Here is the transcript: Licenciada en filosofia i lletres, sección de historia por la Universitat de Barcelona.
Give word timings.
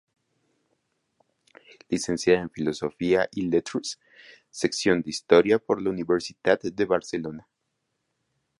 Licenciada 1.93 2.39
en 2.45 2.49
filosofia 2.55 3.27
i 3.39 3.45
lletres, 3.51 3.91
sección 4.49 5.03
de 5.03 5.11
historia 5.11 5.59
por 5.59 5.79
la 5.79 5.91
Universitat 5.91 6.63
de 6.63 6.85
Barcelona. 6.87 7.47